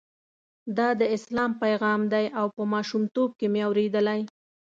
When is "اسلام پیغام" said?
1.15-2.01